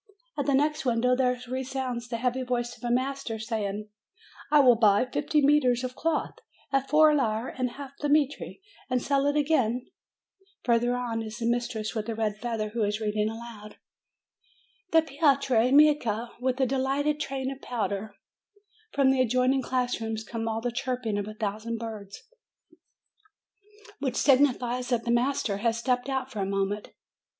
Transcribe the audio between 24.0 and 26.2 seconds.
signifies that the master has stepped